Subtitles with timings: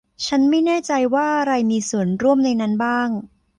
[0.27, 3.09] ฉันไม่แน่ใจว่าอะไรมีส่วนร่วมในนั้นบ้าง